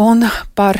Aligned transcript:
Un 0.00 0.22
par 0.56 0.78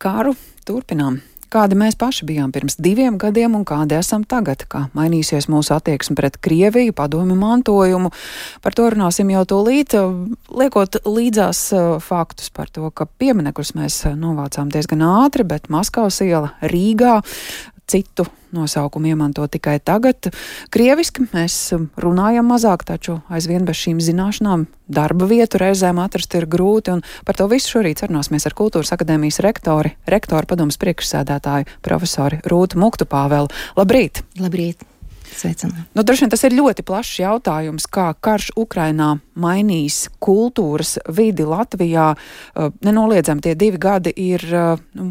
karu 0.00 0.30
turpinām. 0.64 1.18
Kādi 1.52 1.76
mēs 1.76 1.92
paši 2.00 2.24
bijām 2.24 2.54
pirms 2.54 2.78
diviem 2.80 3.18
gadiem 3.20 3.52
un 3.58 3.66
kādi 3.68 3.98
esam 3.98 4.24
tagad, 4.24 4.64
kā 4.72 4.86
mainīsies 4.96 5.50
mūsu 5.52 5.74
attieksme 5.76 6.16
pret 6.16 6.38
Krieviju, 6.40 6.94
padomju 6.96 7.36
mantojumu. 7.36 8.14
Par 8.64 8.76
to 8.78 8.88
runāsim 8.94 9.28
jau 9.34 9.44
tūlīt, 9.52 9.92
liekot 10.48 11.02
līdzās 11.04 11.60
faktus 12.06 12.48
par 12.48 12.72
to, 12.72 12.88
ka 12.96 13.04
pieminekļus 13.20 13.74
mēs 13.76 14.00
novācām 14.16 14.72
diezgan 14.72 15.04
ātri, 15.04 15.44
bet 15.44 15.68
Maskavas 15.68 16.22
iela 16.24 16.54
Rīgā 16.64 17.20
citu 17.86 18.26
nosaukumu 18.56 19.10
iemanto 19.12 19.44
tikai 19.50 19.78
tagad. 19.84 20.30
Krieviski 20.72 21.26
mēs 21.32 21.58
runājam 22.00 22.48
mazāk, 22.50 22.86
taču 22.88 23.20
aizvien 23.28 23.66
bez 23.68 23.78
šīm 23.82 24.00
zināšanām 24.02 24.66
darba 24.88 25.28
vietu 25.30 25.60
reizēm 25.60 26.00
atrast 26.02 26.34
ir 26.38 26.48
grūti, 26.50 26.98
par 27.26 27.38
to 27.38 27.48
visu 27.52 27.76
šorīt 27.76 28.02
sarunāsimies 28.02 28.48
ar 28.48 28.56
Kultūras 28.58 28.94
akadēmijas 28.96 29.42
rektori, 29.44 29.94
rektora 30.06 30.48
padomas 30.48 30.80
priekšsēdētāju 30.82 31.80
profesori 31.84 32.42
Rūtu 32.46 32.80
Muktu 32.80 33.08
Pāvelu. 33.10 33.50
Labrīt! 33.78 34.22
Labrīt! 34.40 34.86
Sveicināti. 35.26 35.90
Nu, 35.92 36.04
droši 36.06 36.24
vien 36.24 36.32
tas 36.32 36.44
ir 36.46 36.54
ļoti 36.56 36.84
plašs 36.86 37.18
jautājums, 37.20 37.88
kā 37.90 38.06
karš 38.24 38.52
Ukrainā 38.56 39.16
mainīs 39.34 40.06
kultūras 40.22 40.96
vidi 41.12 41.44
Latvijā. 41.44 42.12
Nenoliedzami 42.86 43.44
tie 43.44 43.56
divi 43.58 43.80
gadi 43.82 44.14
ir 44.14 44.46
nu, 44.96 45.10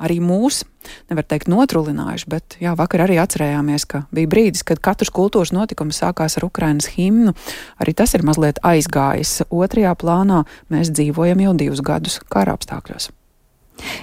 arī 0.00 0.18
mūs, 0.22 0.62
nevar 1.10 1.26
teikt, 1.28 1.48
notrulinājuši, 1.52 2.28
bet 2.30 2.56
jā, 2.62 2.74
vakar 2.78 3.04
arī 3.06 3.18
atcerējāmies, 3.22 3.86
ka 3.90 4.04
bija 4.14 4.30
brīdis, 4.30 4.64
kad 4.66 4.82
katrs 4.84 5.12
kultūras 5.14 5.54
notikums 5.54 6.00
sākās 6.02 6.38
ar 6.38 6.46
Ukrainas 6.48 6.90
himnu. 6.96 7.34
Arī 7.82 7.94
tas 7.96 8.14
ir 8.16 8.26
mazliet 8.26 8.60
aizgājis. 8.66 9.44
Otrajā 9.54 9.94
plānā 9.98 10.44
mēs 10.72 10.92
dzīvojam 10.94 11.44
jau 11.46 11.58
divus 11.64 11.84
gadus 11.84 12.20
kara 12.32 12.56
apstākļos. 12.58 13.10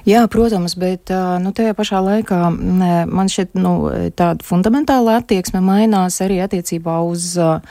Jā, 0.04 0.26
protams, 0.28 0.76
bet 0.76 1.12
nu, 1.42 1.54
tajā 1.56 1.74
pašā 1.78 2.02
laikā 2.04 2.40
man 2.52 3.32
šķiet, 3.32 3.56
nu, 3.56 3.76
tāda 4.20 4.44
fundamentāla 4.44 5.22
attieksme 5.22 5.62
mainās 5.64 6.20
arī 6.24 6.42
attiecībā 6.44 6.98
uz 7.08 7.32
uh, 7.40 7.64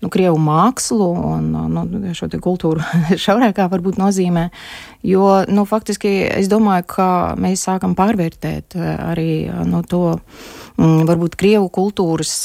nu, 0.00 0.10
krievu 0.12 0.38
mākslu 0.40 1.08
un 1.32 1.48
nu, 1.72 1.84
šo 2.16 2.28
kultūru 2.42 2.82
šaurākā 3.24 3.68
varbūt 3.72 4.00
nozīmē. 4.00 4.48
Jo 5.06 5.44
nu, 5.48 5.66
faktiski 5.68 6.12
es 6.28 6.50
domāju, 6.52 6.86
ka 6.94 7.08
mēs 7.40 7.64
sākam 7.68 7.96
pārvērtēt 7.98 8.76
eh, 8.78 8.92
arī 9.12 9.30
nu, 9.68 9.82
to 9.86 10.04
mm, 10.16 11.02
varbūt 11.10 11.38
krievu 11.40 11.70
kultūras. 11.72 12.36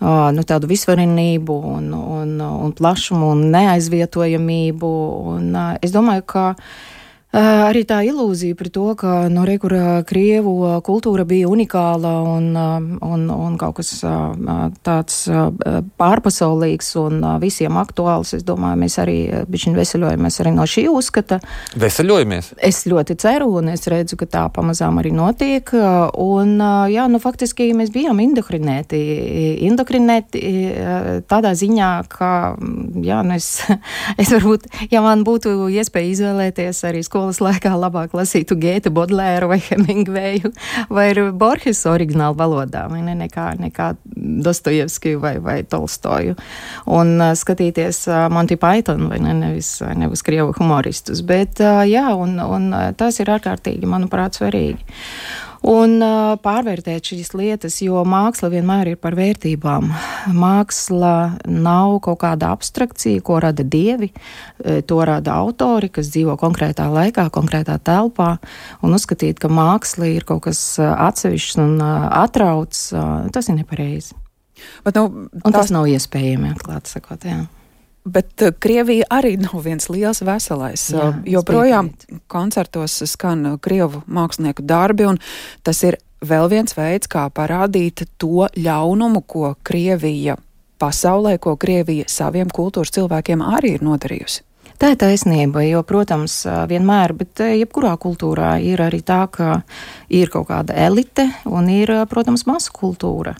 Nu, 0.00 0.42
tādu 0.48 0.64
visvarenību, 0.64 1.54
un, 1.74 1.90
un, 1.92 2.30
un 2.40 2.70
plašumu 2.72 3.34
un 3.34 3.42
neaizvietojamību. 3.52 4.92
Un, 5.34 5.50
es 5.84 5.92
domāju, 5.92 6.24
ka 6.24 6.44
uh, 6.54 6.70
Arī 7.30 7.84
tā 7.86 8.00
ilūzija 8.02 8.56
par 8.58 8.68
to, 8.74 8.84
ka 8.98 9.10
no 9.30 9.44
nu, 9.44 9.46
rekurā 9.46 10.00
Krievu 10.02 10.80
kultūra 10.82 11.22
bija 11.22 11.46
unikāla 11.46 12.10
un, 12.26 12.48
un, 12.58 13.28
un 13.30 13.58
kaut 13.60 13.76
kas 13.78 14.00
tāds 14.82 15.20
pārpasaulīgs 16.00 16.88
un 16.98 17.22
visiem 17.38 17.78
aktuāls. 17.78 18.34
Es 18.34 18.42
domāju, 18.46 18.80
mēs 18.82 18.98
arī 18.98 19.18
bišķiņ 19.46 19.78
veseļojamies 19.78 20.40
arī 20.42 20.54
no 20.56 20.66
šī 20.66 20.84
uzskata. 20.90 21.38
Veseļojamies? 21.78 22.50
Es 22.66 22.82
ļoti 22.90 23.14
ceru 23.22 23.52
un 23.60 23.70
es 23.76 23.86
redzu, 23.86 24.18
ka 24.18 24.26
tā 24.26 24.42
pamazām 24.50 24.98
arī 24.98 25.14
notiek. 25.14 25.70
Un, 26.18 26.58
jā, 26.90 27.06
nu 27.14 27.22
faktiski 27.22 27.68
mēs 27.78 27.94
bijām 27.94 28.18
indokrinēti. 28.26 29.04
Indokrinēti 29.70 30.42
tādā 31.30 31.54
ziņā, 31.62 31.92
ka, 32.10 32.34
jā, 33.06 33.22
nu 33.22 33.38
es, 33.38 33.52
es 34.20 34.34
varbūt, 34.34 34.66
ja 34.90 35.06
man 35.06 35.22
būtu 35.22 35.70
iespēja 35.78 36.14
izvēlēties 36.16 36.84
arī 36.90 37.06
skolu 37.06 37.19
skolas 37.20 37.40
laikā 37.44 37.70
labāk 37.76 38.14
lasītu 38.16 38.56
Gēta 38.56 38.88
Bodlēru 38.88 39.50
vai 39.50 39.58
Hemingveju 39.60 40.50
vai 40.88 41.10
Borges 41.36 41.82
oriģinālu 41.84 42.36
valodā, 42.38 42.86
vai 42.88 43.02
ne, 43.04 43.12
nekā, 43.18 43.58
nekā 43.60 43.90
Dostojevski 44.40 45.18
vai, 45.20 45.34
vai 45.44 45.58
Tolstoju. 45.68 46.38
Un 46.88 47.12
uh, 47.20 47.34
skatīties 47.36 48.06
uh, 48.08 48.24
Monty 48.32 48.56
Python 48.56 49.10
vai 49.10 49.20
ne, 49.20 49.34
nevis, 49.36 49.74
nevis 50.00 50.24
Krievu 50.24 50.54
humoristus. 50.56 51.20
Bet, 51.20 51.60
uh, 51.60 51.82
jā, 51.84 52.08
un, 52.16 52.38
un 52.40 52.72
tas 52.96 53.20
ir 53.20 53.32
ārkārtīgi, 53.36 53.90
manuprāt, 53.90 54.40
svarīgi 54.40 54.80
un 55.66 55.96
uh, 56.00 56.34
pārvērtēt 56.40 57.10
šīs 57.12 57.32
lietas, 57.36 57.80
jo 57.84 58.00
māksla 58.08 58.50
vienmēr 58.52 58.92
ir 58.92 59.00
par 59.00 59.16
vērtībām. 59.18 59.90
Māksla 60.36 61.14
nav 61.44 61.98
kaut 62.04 62.20
kāda 62.22 62.52
abstrakcija, 62.54 63.20
ko 63.24 63.40
rada 63.42 63.64
dievi, 63.64 64.10
to 64.60 64.98
rada 65.06 65.36
autori, 65.40 65.90
kas 65.92 66.10
dzīvo 66.12 66.36
konkrētā 66.40 66.88
laikā, 66.92 67.28
konkrētā 67.34 67.78
telpā, 67.84 68.34
un 68.84 68.96
uzskatīt, 68.96 69.40
ka 69.40 69.52
māksla 69.52 70.10
ir 70.14 70.26
kaut 70.28 70.44
kas 70.48 70.62
atsevišķs 70.80 71.60
un 71.60 71.78
atrauts, 71.84 72.90
tas 73.32 73.48
ir 73.48 73.60
nepareizi. 73.60 74.16
Bet, 74.84 74.96
nu, 74.96 75.28
tas... 75.32 75.46
Un 75.46 75.56
tas 75.56 75.72
nav 75.72 75.88
iespējami, 75.88 76.52
atklāti 76.54 76.96
sakot. 76.96 77.24
Jā. 77.24 77.44
Bet 78.04 78.42
uh, 78.42 78.52
Krievija 78.58 79.08
arī 79.12 79.34
nav 79.40 79.58
viens 79.64 79.90
liels 79.92 80.22
veselais. 80.24 80.88
Jā, 80.94 81.10
uh, 81.10 81.18
joprojām 81.28 81.92
koncertos 82.32 83.02
skan 83.10 83.46
uh, 83.46 83.58
krievu 83.60 84.04
mākslinieku 84.08 84.64
darbi, 84.64 85.08
un 85.10 85.20
tas 85.66 85.82
ir 85.84 86.00
vēl 86.24 86.48
viens 86.52 86.76
veids, 86.76 87.10
kā 87.10 87.26
parādīt 87.32 88.06
to 88.20 88.48
ļaunumu, 88.56 89.24
ko 89.26 89.54
Krievija 89.64 90.38
pasaulē, 90.80 91.36
ko 91.38 91.56
Krievija 91.60 92.08
saviem 92.08 92.48
kultūras 92.48 92.92
cilvēkiem 92.96 93.44
arī 93.44 93.76
ir 93.76 93.84
nodarījusi. 93.84 94.44
Tā 94.80 94.94
ir 94.94 94.96
taisnība, 94.96 95.60
jo, 95.68 95.82
protams, 95.84 96.38
vienmēr, 96.70 97.12
bet 97.12 97.42
jebkurā 97.44 97.90
kultūrā 98.00 98.54
ir 98.64 98.80
arī 98.80 99.02
tā, 99.04 99.26
ka 99.28 99.58
ir 100.08 100.32
kaut 100.32 100.48
kāda 100.48 100.72
elite 100.86 101.26
un 101.44 101.68
ir, 101.68 101.92
protams, 102.08 102.46
masu 102.48 102.72
kultūra. 102.72 103.34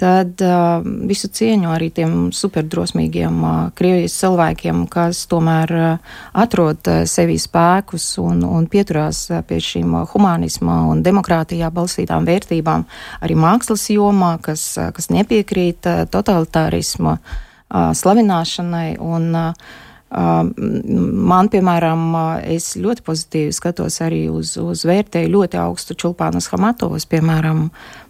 Tad 0.00 0.40
uh, 0.44 0.80
visu 1.08 1.28
cieņu 1.32 1.68
arī 1.72 1.90
tiem 1.92 2.16
superdrosmīgiem 2.32 3.36
uh, 3.44 3.60
Krievijas 3.76 4.16
cilvēkiem, 4.22 4.82
kas 4.92 5.22
tomēr 5.28 5.76
uh, 5.76 6.18
atrod 6.36 6.80
uh, 6.88 7.04
sevī 7.08 7.36
spēkus 7.40 8.10
un, 8.20 8.40
un 8.44 8.64
pieturās 8.68 9.26
uh, 9.32 9.44
pie 9.44 9.60
šīm 9.60 9.94
uh, 9.96 10.04
humanisma 10.12 10.82
un 10.88 11.00
demokrātijā 11.04 11.68
balstītām 11.76 12.28
vērtībām, 12.28 12.88
arī 13.24 13.40
mākslas 13.40 13.88
jomā, 13.92 14.36
kas, 14.44 14.68
uh, 14.80 14.92
kas 14.96 15.12
nepiekrīt 15.12 15.88
uh, 15.88 16.04
totalitārisma 16.12 17.18
uh, 17.20 17.92
slavināšanai 17.96 18.94
un 19.00 19.32
uh, 19.32 19.74
Man, 20.06 21.48
piemēram, 21.50 22.02
es 22.46 22.76
ļoti 22.78 23.02
pozitīvi 23.02 23.54
skatos 23.54 23.98
arī 24.06 24.28
uz, 24.30 24.52
uz 24.62 24.84
vērtēju 24.86 25.32
ļoti 25.32 25.58
augstu 25.58 25.96
Čulpānas 25.98 26.46
Hamatovas, 26.52 27.08
piemēram, 27.10 27.64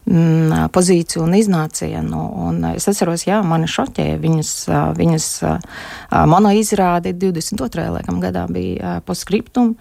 mm, 0.05 0.67
pozīciju 0.77 1.25
un 1.25 1.39
iznācienu. 1.39 2.21
Un 2.51 2.61
es 2.75 2.89
atceros, 2.93 3.25
jā, 3.25 3.41
mani 3.41 3.71
šoķēja 3.73 4.21
viņas, 4.21 4.53
viņas 5.01 5.31
monoizrādi 6.29 7.17
22. 7.17 7.89
laikam 7.97 8.21
gadā 8.21 8.45
bija 8.53 8.99
postscriptum, 9.09 9.73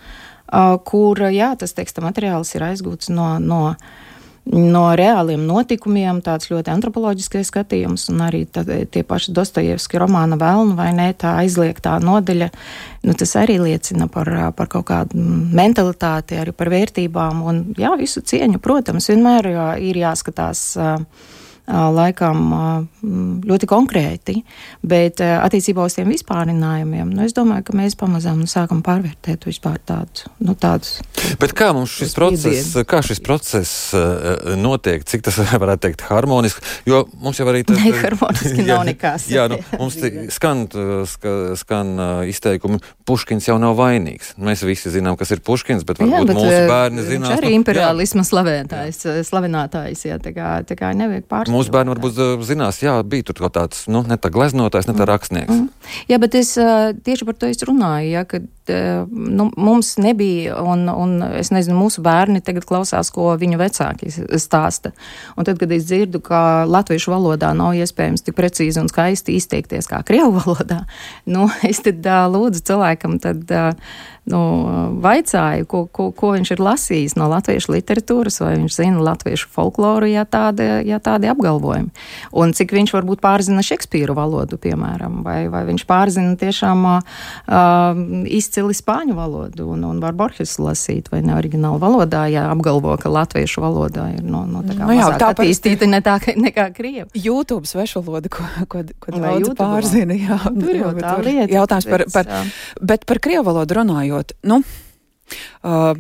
kur, 0.88 1.25
jā, 1.36 1.52
tas 1.59 1.75
teksta 1.75 2.06
materiāls 2.06 2.56
ir 2.56 2.70
aizgūts 2.72 3.12
no, 3.12 3.34
no 3.44 3.62
no 4.53 4.83
reāliem 4.97 5.45
notikumiem, 5.47 6.22
tāds 6.25 6.50
ļoti 6.51 6.72
antropoloģiskais 6.73 7.50
skatījums, 7.50 8.07
un 8.13 8.22
arī 8.28 8.44
tā, 8.45 8.63
tie 8.63 9.03
paši 9.07 9.33
Dostojevski 9.35 10.01
romāna 10.01 10.38
Velnu 10.39 10.75
vai 10.78 10.91
ne, 10.95 11.07
tā 11.17 11.35
aizliegtā 11.41 11.97
nodeļa, 12.03 12.50
nu, 13.07 13.16
tas 13.17 13.35
arī 13.41 13.57
liecina 13.63 14.09
par, 14.11 14.29
par 14.57 14.69
kaut 14.72 14.88
kādu 14.91 15.17
mentalitāti, 15.56 16.38
arī 16.41 16.53
par 16.56 16.69
vērtībām, 16.73 17.41
un 17.45 17.63
jā, 17.79 17.95
visu 18.00 18.22
cieņu, 18.22 18.61
protams, 18.63 19.09
vienmēr 19.11 19.51
jā, 19.56 19.72
ir 19.89 20.03
jāskatās. 20.06 20.67
Uh, 20.77 21.41
laikam 21.68 22.88
ļoti 23.46 23.70
konkrēti, 23.70 24.40
bet 24.86 25.22
attiecībā 25.22 25.86
uz 25.86 25.98
tiem 25.98 26.12
vispārinājumiem, 26.14 27.14
nu, 27.16 27.26
es 27.26 27.36
domāju, 27.38 27.68
ka 27.70 27.78
mēs 27.78 27.98
pamazām 28.00 28.42
nu, 28.44 28.50
sākam 28.50 28.84
pārvērtēt 28.86 29.48
vispār 29.50 29.80
tādus. 29.86 30.28
Nu, 30.40 30.58
tādus 30.58 31.00
bet 31.39 31.54
kā 31.57 31.72
mums 31.75 31.94
šis 31.95 32.13
process, 32.16 32.74
kā 32.88 33.01
šis 33.06 33.22
process 33.24 33.95
notiek, 34.60 35.04
cik 35.07 35.25
tas 35.25 35.39
varētu 35.63 35.84
teikt 35.88 36.06
harmoniski, 36.10 36.63
jo 36.89 37.04
mums 37.22 37.39
jau 37.39 37.48
arī 37.51 37.63
tas... 37.68 37.80
Neharmoniski 37.86 38.62
jā, 38.62 38.68
nav 38.69 38.86
nekas. 38.89 39.28
Jā, 39.31 39.48
nu, 39.51 39.60
mums 39.80 39.98
skan, 40.36 40.66
skan 41.60 41.94
izteikumi, 42.30 42.81
Puškins 43.07 43.50
jau 43.50 43.57
nav 43.62 43.75
vainīgs. 43.80 44.34
Mēs 44.42 44.63
visi 44.66 44.92
zinām, 44.94 45.18
kas 45.19 45.34
ir 45.36 45.44
Puškins, 45.45 45.86
bet 45.88 46.01
varbūt 46.01 46.16
jā, 46.16 46.24
bet, 46.30 46.39
mūsu 46.39 46.62
bērni 46.72 47.06
zinās. 47.06 47.34
Viņš 47.34 47.39
arī 47.39 47.51
nu, 47.51 47.60
imperialisma 47.62 48.25
slavētājs, 48.28 49.01
slavinātājs, 49.30 50.06
jā, 50.10 50.19
tā 50.24 50.34
kā, 50.36 50.56
tā 50.68 50.78
kā 50.80 50.92
nevajag 50.98 51.28
pārspēt 51.30 51.55
mūsu 51.56 51.74
bērni 51.74 51.96
varbūt 51.96 52.19
zinās, 52.48 52.81
jā, 52.84 52.98
bija 53.07 53.30
tur 53.30 53.40
kaut 53.46 53.56
tāds, 53.57 53.86
nu, 53.92 54.04
ne 54.07 54.19
tā 54.22 54.31
gleznotājs, 54.34 54.90
ne 54.90 54.98
tā 54.98 55.07
rakstnieks. 55.10 55.56
Mm. 55.56 55.96
Jā, 56.12 56.19
bet 56.22 56.38
es 56.38 56.54
tieši 56.56 57.28
par 57.28 57.40
to 57.40 57.50
es 57.52 57.63
runāju, 57.66 58.12
ja, 58.13 58.25
ka 58.30 58.44
nu, 58.69 59.50
mums 59.57 59.95
nebija, 60.01 60.57
un, 60.62 60.88
un 60.89 61.17
es 61.39 61.51
nezinu, 61.53 61.77
mūsu 61.79 62.03
bērni 62.06 62.41
tagad 62.45 62.65
klausās, 62.67 63.12
ko 63.13 63.31
viņu 63.39 63.59
vecāki 63.62 64.12
stāsta. 64.41 64.94
Un 65.35 65.47
tad, 65.47 65.59
kad 65.62 65.71
es 65.75 65.88
dzirdu, 65.89 66.21
ka 66.25 66.39
latviešu 66.69 67.13
valodā 67.13 67.53
nav 67.57 67.77
iespējams 67.77 68.25
tik 68.25 68.38
precīzi 68.38 68.81
un 68.81 68.91
skaisti 68.91 69.38
izteikties 69.39 69.89
kā 69.91 70.01
krievu 70.07 70.38
valodā, 70.41 70.83
nu, 71.29 71.50
es 71.67 71.83
tad 71.85 72.06
uh, 72.06 72.25
lūdzu 72.31 72.65
cilvēkam 72.71 73.19
tad. 73.23 73.47
Uh, 73.50 74.12
nu, 74.25 74.39
vaicāju, 75.06 75.67
ko, 75.69 75.83
ko, 75.94 76.07
ko 76.15 76.31
viņš 76.33 76.51
ir 76.56 76.62
lasījis 76.65 77.15
no 77.19 77.27
latviešu 77.29 77.75
literatūras, 77.75 78.39
vai 78.41 78.56
viņš 78.57 78.77
zina 78.79 79.03
latviešu 79.06 79.51
folkloru, 79.53 80.09
ja 80.09 80.25
tādi, 80.25 80.65
ja 80.88 80.97
tādi 81.03 81.29
apgalvojumi. 81.29 81.94
Un 82.33 82.53
cik 82.57 82.73
viņš 82.73 82.95
varbūt 82.95 83.21
pārzina 83.21 83.62
Šekspīru 83.65 84.15
valodu, 84.17 84.57
piemēram, 84.62 85.21
vai, 85.25 85.45
vai 85.53 85.62
viņš 85.69 85.85
pārzina 85.89 86.33
tiešām 86.41 86.85
uh, 86.89 87.19
izcili 88.56 88.78
spāņu 88.78 89.16
valodu 89.18 89.68
un, 89.74 89.84
un 89.84 90.00
var 90.04 90.16
Borgesu 90.16 90.63
lasīt, 90.63 91.12
vai 91.12 91.22
ne 91.25 91.36
oriģinālu 91.36 91.80
valodā, 91.81 92.25
ja 92.31 92.48
apgalvo, 92.54 92.96
ka 93.02 93.12
latviešu 93.12 93.63
valodā 93.63 94.07
ir 94.16 94.24
no, 94.24 94.46
no 94.48 94.63
tā 94.63 94.78
kā 94.78 94.88
nu, 94.88 94.96
jā, 94.96 95.10
tā 95.19 95.31
attīstīta 95.36 95.90
ne 95.92 96.00
tā, 96.06 96.18
nekā 96.48 96.69
krievu. 96.75 97.10
YouTube 97.16 97.68
svešvaloda, 97.68 98.31
ko, 98.31 98.48
ko, 98.72 98.86
ko 99.04 99.16
daudz 99.16 99.52
pārzina, 99.60 100.16
jā. 100.16 100.40
Tur 100.48 100.75
jau 100.75 100.94
tā 101.00 101.18
lieta. 101.25 101.52
Jautājums 101.52 101.90
par, 101.92 102.06
par, 102.13 102.31
bet 102.81 103.06
par 103.10 103.22
krievu 103.24 103.46
valodu 103.50 103.80
runājot 103.81 103.96
runājot, 104.06 104.36
nu, 104.44 104.62
uh, 105.63 105.96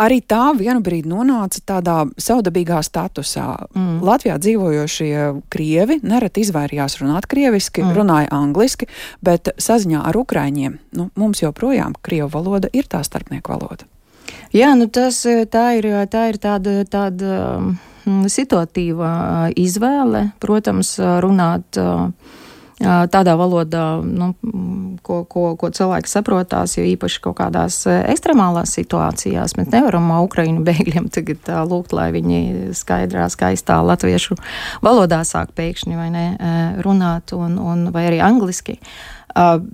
arī 0.00 0.20
tā 0.24 0.50
vienu 0.56 0.80
brīdi 0.84 1.10
nonāca 1.10 1.60
tādā 1.74 1.98
savdabīgā 2.20 2.80
statusā. 2.86 3.46
Mm. 3.74 4.00
Latvijā 4.06 4.38
dzīvojošie 4.40 5.12
krievi 5.52 6.00
nereti 6.02 6.44
izvairījās 6.46 6.98
runāt 7.02 7.28
krieviski, 7.30 7.84
mm. 7.84 7.94
runāja 7.96 8.32
angliski, 8.34 8.88
bet 9.24 9.52
saziņā 9.60 10.02
ar 10.08 10.20
ukraiņiem 10.20 10.78
nu, 10.98 11.10
mums 11.20 11.44
joprojām 11.44 11.96
krievu 12.02 12.32
valoda 12.34 12.72
ir 12.72 12.88
tā 12.90 13.02
starpnieku 13.06 13.52
valoda. 13.52 13.88
Jā, 14.54 14.72
nu 14.78 14.88
tas 14.90 15.22
tā 15.50 15.66
ir, 15.78 15.86
tā 16.10 16.26
ir 16.32 16.38
tāda, 16.42 16.80
tāda 16.90 17.34
um, 17.58 17.72
situatīva 18.30 19.50
izvēle, 19.58 20.30
protams, 20.42 20.96
runāt. 21.22 21.80
Tādā 22.80 23.34
valodā, 23.36 24.00
nu, 24.00 24.30
ko, 25.02 25.22
ko, 25.28 25.44
ko 25.60 25.70
cilvēki 25.74 26.10
saprotās, 26.10 26.76
jo 26.78 26.84
īpaši 26.86 27.22
kaut 27.24 27.38
kādās 27.40 27.82
ekstremālās 27.88 28.74
situācijās 28.78 29.56
mēs 29.58 29.70
nevaram 29.72 30.10
Ukraiņu 30.20 30.64
bēgļiem 30.66 31.08
tagad 31.12 31.52
lūgt, 31.70 31.94
lai 31.96 32.10
viņi 32.16 32.72
skaidrā, 32.76 33.28
skaistā 33.32 33.80
latviešu 33.84 34.38
valodā 34.84 35.22
sāk 35.28 35.54
pēkšņi 35.58 35.96
vai 35.98 36.10
ne 36.14 36.26
runāt, 36.84 37.34
un, 37.36 37.58
un, 37.58 37.88
vai 37.94 38.08
arī 38.10 38.20
angliski. 38.24 38.80
Uh, 38.80 39.20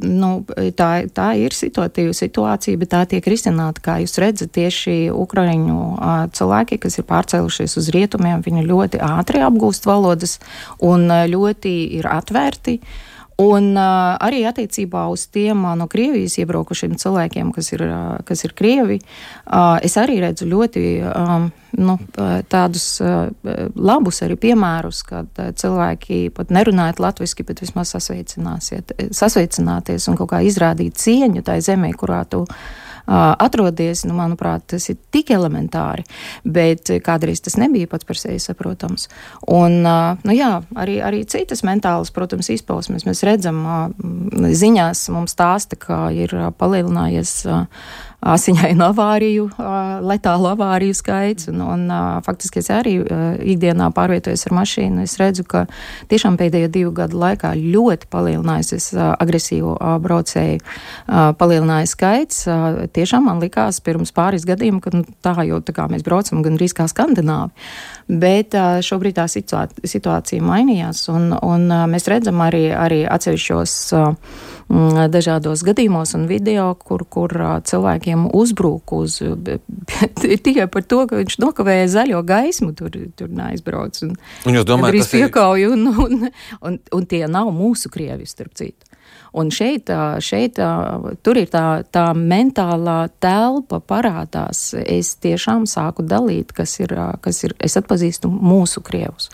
nu, 0.05 0.45
tā, 0.77 0.91
tā 1.17 1.31
ir 1.41 1.55
situatīva 1.57 2.13
situācija, 2.17 2.77
bet 2.77 2.91
tā 2.93 3.03
tiek 3.09 3.25
risināta, 3.25 3.81
kā 3.81 3.95
jūs 4.03 4.19
redzat, 4.21 4.53
tieši 4.53 5.09
ukraiņu 5.15 5.79
uh, 5.95 6.27
cilvēki, 6.37 6.77
kas 6.83 7.01
ir 7.01 7.09
pārcēlušies 7.09 7.79
uz 7.81 7.89
rietumiem, 7.95 8.45
viņi 8.45 8.67
ļoti 8.69 9.01
ātri 9.01 9.41
apgūst 9.47 9.89
valodas 9.89 10.39
un 10.85 11.09
uh, 11.09 11.25
ļoti 11.31 11.77
ir 11.97 12.11
atvērti. 12.13 12.81
Uh, 12.83 13.16
Un 13.37 13.75
uh, 13.77 14.17
arī 14.17 14.47
attiecībā 14.49 15.13
uz 15.13 15.27
tiem 15.29 15.61
uh, 15.67 15.75
no 15.77 15.85
Krievijas 15.93 16.39
iebraukušiem 16.41 16.95
cilvēkiem, 16.97 17.51
kas 17.53 17.69
ir, 17.75 17.83
uh, 17.85 18.15
kas 18.25 18.47
ir 18.47 18.55
Krievi, 18.57 18.97
uh, 19.03 19.77
es 19.85 19.99
arī 20.01 20.23
redzu 20.23 20.49
ļoti 20.49 20.85
um, 21.05 21.51
nu, 21.77 21.99
tādus 22.49 22.87
uh, 23.05 23.29
labus 23.77 24.23
arī 24.25 24.41
piemērus, 24.41 25.03
kad 25.05 25.29
uh, 25.37 25.53
cilvēki 25.53 26.33
pat 26.33 26.49
nerunājot 26.57 26.97
latviešu, 27.05 27.45
bet 27.45 27.61
vismaz 27.61 27.93
sasveicināties 27.93 30.09
un 30.09 30.17
kaut 30.17 30.33
kā 30.33 30.41
izrādīt 30.41 30.97
cieņu 30.97 31.45
tai 31.45 31.61
zemē, 31.61 31.93
kurā 32.01 32.25
tu 32.25 32.49
esi 32.49 32.87
atrodies, 33.07 34.05
nu, 34.09 34.17
manuprāt, 34.19 34.67
tas 34.73 34.89
ir 34.91 34.99
tik 35.15 35.31
elementāri, 35.35 36.07
bet 36.43 36.91
kādreiz 37.07 37.43
tas 37.45 37.59
nebija 37.61 37.91
pats 37.91 38.07
par 38.09 38.19
sevi 38.21 38.41
saprotams. 38.43 39.09
Un, 39.47 39.81
nu, 39.83 40.35
jā, 40.35 40.53
arī, 40.79 40.99
arī 41.05 41.23
citas 41.31 41.63
mentālas, 41.67 42.13
protams, 42.15 42.51
izpausmes 42.55 43.07
mēs 43.09 43.23
redzam 43.27 43.63
ziņās, 44.35 45.07
mums 45.15 45.37
stāsta, 45.37 45.79
ka 45.81 46.07
ir 46.15 46.35
palielinājies 46.59 47.39
asiņainu 48.27 48.85
avāriju, 48.91 49.47
letālu 50.07 50.51
avāriju 50.53 50.97
skaits. 50.97 51.51
Un, 51.53 51.63
un, 51.65 51.85
faktiski 52.27 52.61
es 52.63 52.71
arī 52.75 52.97
ikdienā 53.55 53.89
pārvietojos 53.97 54.47
ar 54.49 54.57
mašīnu. 54.59 55.05
Es 55.07 55.17
redzu, 55.21 55.47
ka 55.49 55.67
tiešām 56.11 56.39
pēdējo 56.41 56.71
divu 56.73 56.95
gadu 56.97 57.21
laikā 57.23 57.53
ļoti 57.59 58.11
palielinājusies 58.13 58.91
agresīvo 58.97 59.77
braucēju 60.03 60.61
palielināja 61.41 61.91
skaits. 61.91 62.43
Tiešām 62.97 63.29
man 63.31 63.43
likās 63.45 63.81
pirms 63.85 64.15
pāris 64.17 64.47
gadiem, 64.49 64.81
ka 64.83 64.95
nu, 64.95 65.05
tā 65.25 65.37
jau 65.47 65.61
tā 65.65 65.77
kā 65.77 65.89
mēs 65.93 66.05
braucam 66.07 66.43
gandrīz 66.47 66.75
kā 66.77 66.89
skandināvi. 66.91 67.55
Bet 68.07 68.55
šobrīd 68.87 69.19
tā 69.19 69.27
situācija 69.31 70.45
mainījās, 70.45 71.07
un, 71.13 71.33
un 71.43 71.67
mēs 71.91 72.07
redzam 72.11 72.43
arī, 72.45 72.69
arī 72.75 73.03
atsevišķos 73.11 73.75
dažādos 74.69 75.63
gadījumos 75.67 76.15
un 76.19 76.27
video, 76.27 76.73
kur, 76.75 77.05
kur 77.07 77.31
cilvēkiem 77.67 78.27
uzbrūk 78.35 78.93
uz 78.97 79.21
tikai 80.47 80.67
par 80.73 80.83
to, 80.83 81.05
ka 81.07 81.21
viņš 81.21 81.39
nokavēja 81.43 81.87
zaļo 81.95 82.23
gaismu, 82.27 82.73
tur, 82.75 82.91
tur 83.17 83.31
neaizbrauc. 83.31 84.03
Un, 84.03 84.17
un 84.47 84.59
jūs 84.59 84.67
domājat, 84.67 84.99
tas 84.99 85.15
ir 85.15 85.27
piekauju, 85.27 85.73
un, 85.77 85.87
un, 86.07 86.29
un, 86.61 86.79
un 86.99 87.07
tie 87.07 87.25
nav 87.31 87.53
mūsu 87.55 87.93
krievi, 87.95 88.27
starp 88.27 88.57
citu. 88.59 88.91
Un 89.37 89.51
šeit, 89.53 89.91
šeit 90.25 90.59
tur 91.23 91.39
ir 91.39 91.51
tā, 91.53 91.65
tā 91.93 92.07
mentālā 92.17 93.11
telpa 93.21 93.83
parādās. 93.85 94.71
Es 94.81 95.13
tiešām 95.21 95.67
sāku 95.69 96.07
dalīt, 96.09 96.55
kas 96.57 96.79
ir, 96.81 96.95
kas 97.21 97.43
ir 97.45 97.55
es 97.61 97.77
atpazīstu 97.79 98.31
mūsu 98.33 98.83
krievus. 98.87 99.29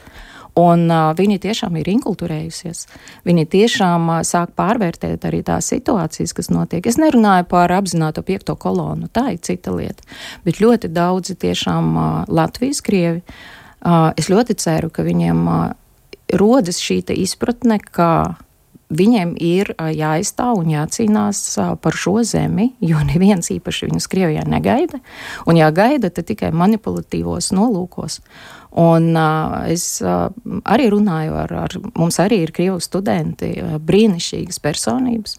Un 0.58 0.84
uh, 0.92 1.14
viņi 1.16 1.38
tiešām 1.40 1.78
ir 1.80 1.88
inkulturējusies. 1.94 2.84
Viņi 3.24 3.46
tiešām 3.54 4.10
uh, 4.10 4.20
sāk 4.26 4.52
pārvērtēt 4.58 5.24
arī 5.24 5.40
tās 5.46 5.70
situācijas, 5.72 6.34
kas 6.36 6.50
notiek. 6.52 6.84
Es 6.84 7.00
nerunāju 7.00 7.48
par 7.48 7.72
apzināto 7.72 8.20
piekto 8.26 8.56
kolonu, 8.60 9.08
tā 9.08 9.30
ir 9.32 9.40
cita 9.40 9.72
lieta. 9.72 10.04
Bet 10.44 10.60
ļoti 10.60 10.92
daudzi 10.92 11.38
tiešām 11.40 11.92
uh, 11.96 12.06
Latvijas 12.28 12.84
krievi, 12.84 13.22
uh, 13.24 14.12
es 14.12 14.28
ļoti 14.28 14.58
ceru, 14.60 14.92
ka 14.92 15.06
viņiem 15.08 15.44
uh, 15.48 15.62
rodas 16.36 16.84
šī 16.84 17.00
izpratne, 17.16 17.80
ka 17.80 18.36
viņiem 18.92 19.34
ir 19.40 19.72
jāizstāv 19.78 20.60
un 20.60 20.72
jācīnās 20.72 21.40
par 21.80 21.96
šo 21.96 22.20
zemi, 22.28 22.72
jo 22.84 23.00
neviens 23.08 23.48
īpaši 23.54 23.88
viņus 23.88 24.08
Krievijā 24.12 24.44
negaida. 24.48 25.00
Un, 25.46 25.56
ja 25.56 25.70
gaida, 25.74 26.12
tad 26.12 26.28
tikai 26.28 26.52
manipulatīvos 26.52 27.52
nolūkos. 27.56 28.20
Un 28.72 29.10
uh, 29.12 29.58
es 29.68 30.00
uh, 30.00 30.30
arī 30.64 30.88
runāju 30.92 31.34
ar, 31.42 31.52
ar 31.66 31.74
mums 31.98 32.16
arī 32.22 32.40
ir 32.46 32.54
krievu 32.56 32.80
studenti, 32.80 33.50
uh, 33.60 33.76
brīnišķīgas 33.76 34.62
personības, 34.64 35.36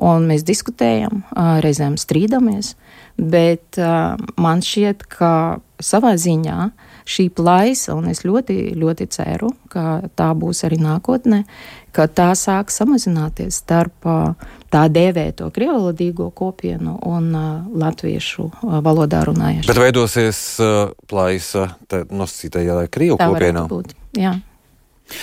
un 0.00 0.24
mēs 0.30 0.46
diskutējam, 0.48 1.20
uh, 1.34 1.58
reizēm 1.60 1.98
strīdamies, 2.00 2.72
bet 3.20 3.76
uh, 3.76 4.16
man 4.40 4.64
šķiet, 4.64 5.04
ka 5.12 5.32
savā 5.76 6.14
ziņā 6.20 6.70
šī 7.10 7.26
plaisa, 7.36 7.98
un 7.98 8.08
es 8.08 8.24
ļoti, 8.24 8.72
ļoti 8.80 9.08
ceru, 9.12 9.52
ka 9.68 10.00
tā 10.16 10.30
būs 10.36 10.64
arī 10.64 10.80
nākotnē, 10.80 11.42
ka 11.92 12.08
tā 12.08 12.30
sāk 12.38 12.72
samazināties 12.72 13.60
starp 13.60 14.08
tā 14.70 14.84
dēvēto 14.92 15.50
krievalodīgo 15.54 16.30
kopienu 16.36 16.96
un 17.10 17.32
latviešu 17.82 18.50
valodā 18.84 19.24
runājušiem. 19.28 19.66
Bet 19.70 19.82
veidosies 19.82 20.42
plaisa 21.10 21.72
nosacītajā 21.90 22.84
krievu 22.92 23.18
kopienā? 23.20 23.66
Būt, 23.70 23.94
jā. 24.18 24.36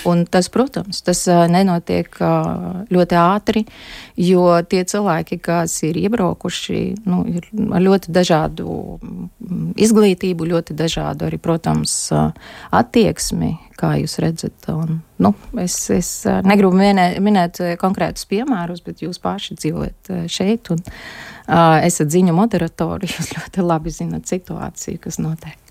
Un 0.07 0.25
tas, 0.29 0.49
protams, 0.51 1.01
tas 1.05 1.23
nenotiek 1.51 2.19
ļoti 2.93 3.17
ātri, 3.19 3.63
jo 4.19 4.45
tie 4.69 4.83
cilvēki, 4.87 5.39
kas 5.43 5.75
ir 5.87 5.99
iebraukuši, 6.01 6.81
nu, 7.07 7.21
ir 7.31 7.47
ar 7.71 7.83
ļoti 7.83 8.13
dažādu 8.15 8.77
izglītību, 9.79 10.49
ļoti 10.51 10.75
dažādu 10.77 11.27
arī, 11.29 11.39
protams, 11.41 11.95
attieksmi, 12.75 13.53
kā 13.77 13.93
jūs 14.01 14.17
redzat. 14.23 14.69
Un, 14.73 14.99
nu, 15.23 15.33
es, 15.61 15.77
es 15.93 16.11
negribu 16.47 16.73
minē, 16.77 17.09
minēt 17.23 17.61
konkrētus 17.81 18.27
piemērus, 18.29 18.83
bet 18.85 19.05
jūs 19.05 19.21
paši 19.23 19.57
dzīvojat 19.61 20.13
šeit 20.31 20.73
un 20.73 20.83
esat 21.87 22.11
ziņu 22.13 22.35
moderatori. 22.35 23.09
Jūs 23.17 23.31
ļoti 23.37 23.63
labi 23.65 23.93
zinat 23.93 24.27
situāciju, 24.29 24.99
kas 25.07 25.21
notiek. 25.23 25.66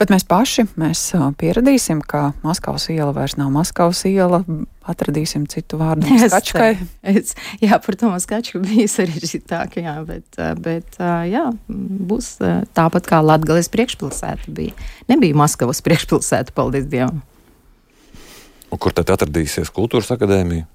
Bet 0.00 0.10
mēs 0.10 0.24
paši 0.26 0.64
mēs 0.80 1.02
pieradīsim, 1.38 2.00
ka 2.02 2.32
Maskavas 2.42 2.88
iela 2.90 3.12
vairs 3.14 3.36
nav 3.38 3.52
Maskavas 3.54 4.02
iela. 4.08 4.42
Atradīsim 4.90 5.44
citu 5.50 5.78
vārdu 5.78 6.08
skačkai. 6.18 6.72
Es, 7.06 7.36
jā, 7.62 7.76
par 7.84 7.98
to 8.00 8.10
skačku 8.24 8.62
bija 8.64 8.88
sarežģītāk, 8.90 9.78
jā, 9.84 9.94
bet, 10.08 10.40
bet 10.64 10.98
jā, 11.30 11.44
būs 11.68 12.32
tāpat 12.74 13.06
kā 13.12 13.20
Latgales 13.22 13.70
priekšpilsēta 13.70 14.50
bija. 14.56 14.74
Nebija 15.12 15.38
Maskavas 15.38 15.84
priekšpilsēta, 15.86 16.56
paldies 16.56 16.90
Dievam. 16.90 17.22
Un 18.70 18.78
kur 18.78 18.94
tad 18.94 19.10
atradīsies 19.14 19.70
kultūras 19.74 20.10
akadēmija? 20.14 20.66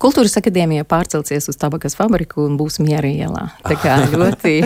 Kultūras 0.00 0.36
akadēmija 0.40 0.84
pārcelsies 0.88 1.48
uz 1.50 1.58
tabakas 1.60 1.96
fabriku 1.98 2.44
un 2.44 2.58
būs 2.60 2.78
miera 2.82 3.08
ielā. 3.08 3.46
Tā 3.64 3.76
kā 3.80 3.96
ļoti, 4.14 4.60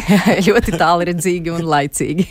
ļoti 0.49 0.77
tālredzīgi 0.81 1.55
un 1.55 1.65
laicīgi. 1.71 2.29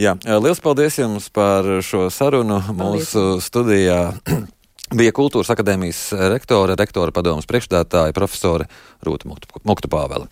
Jā, 0.00 0.16
liels 0.42 0.58
paldies 0.62 0.98
jums 0.98 1.28
par 1.34 1.66
šo 1.86 2.08
sarunu. 2.10 2.58
Paldies. 2.66 3.12
Mūsu 3.14 3.38
studijā 3.44 3.98
bija 4.98 5.14
Kultūras 5.14 5.52
akadēmijas 5.54 6.00
rektore, 6.34 6.74
rektora 6.78 7.14
padomas 7.14 7.46
priekšstādātāja 7.50 8.16
profesore 8.16 8.66
Rūta 9.06 9.30
Muktu 9.30 9.90
Pāvela. 9.92 10.26